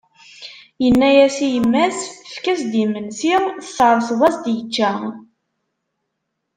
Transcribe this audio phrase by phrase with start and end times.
[0.83, 1.99] Yenna-as i yemma-s:
[2.33, 3.33] Efk-as-d imensi,
[3.67, 4.91] tesres-as-d yečča.